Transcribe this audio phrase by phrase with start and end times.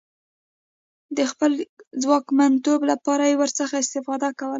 [1.17, 1.51] د خپل
[2.03, 4.49] ځواکمنتوب لپاره یې ورڅخه استفاده کوله.